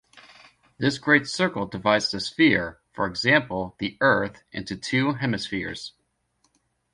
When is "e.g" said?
2.97-3.21